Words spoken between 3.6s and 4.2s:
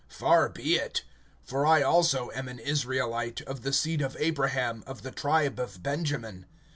the seed of